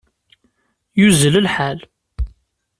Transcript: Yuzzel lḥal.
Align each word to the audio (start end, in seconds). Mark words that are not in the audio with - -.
Yuzzel 1.01 1.35
lḥal. 1.45 1.79